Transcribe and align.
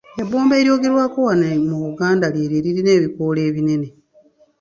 Ebbombo 0.21 0.53
eryogerwako 0.61 1.17
wano 1.27 1.43
ng'eddagala 1.45 1.71
mu 1.71 1.77
Buganda 1.85 2.25
ly'eryo 2.33 2.57
eririna 2.59 2.91
ebikoola 2.97 3.41
ebinene 3.49 3.87